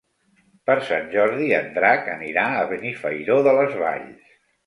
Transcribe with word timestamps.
Per 0.69 0.75
Sant 0.85 1.05
Jordi 1.15 1.49
en 1.57 1.67
Drac 1.75 2.09
anirà 2.15 2.47
a 2.61 2.65
Benifairó 2.73 3.39
de 3.49 3.57
les 3.61 3.79
Valls. 3.85 4.35